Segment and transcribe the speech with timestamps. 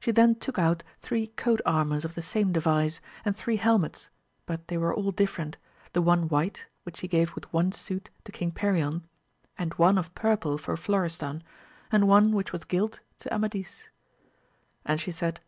[0.00, 4.08] She then took out three coat armours of the same device, and three helmets,
[4.44, 5.58] but they were all different;
[5.92, 9.02] the one white, which she gave with one suit to king Perion,
[9.56, 11.44] and one of purple for Florestan,
[11.92, 13.90] and one which was gilt to Amadis.
[14.84, 15.38] And she said.